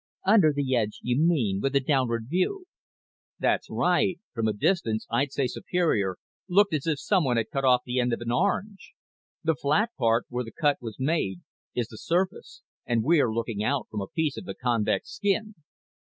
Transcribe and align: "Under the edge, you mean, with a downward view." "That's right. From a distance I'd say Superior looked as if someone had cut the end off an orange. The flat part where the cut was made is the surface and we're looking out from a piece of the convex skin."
"Under 0.25 0.51
the 0.51 0.75
edge, 0.75 0.97
you 1.03 1.19
mean, 1.21 1.59
with 1.61 1.75
a 1.75 1.79
downward 1.79 2.25
view." 2.27 2.65
"That's 3.37 3.69
right. 3.69 4.19
From 4.33 4.47
a 4.47 4.53
distance 4.53 5.05
I'd 5.11 5.31
say 5.31 5.45
Superior 5.45 6.15
looked 6.49 6.73
as 6.73 6.87
if 6.87 6.99
someone 6.99 7.37
had 7.37 7.51
cut 7.51 7.81
the 7.85 7.99
end 7.99 8.11
off 8.11 8.19
an 8.21 8.31
orange. 8.31 8.93
The 9.43 9.53
flat 9.53 9.91
part 9.99 10.25
where 10.29 10.43
the 10.43 10.51
cut 10.51 10.77
was 10.81 10.99
made 10.99 11.41
is 11.75 11.87
the 11.89 11.99
surface 11.99 12.63
and 12.83 13.03
we're 13.03 13.31
looking 13.31 13.63
out 13.63 13.89
from 13.91 14.01
a 14.01 14.07
piece 14.07 14.37
of 14.37 14.45
the 14.45 14.55
convex 14.55 15.11
skin." 15.11 15.53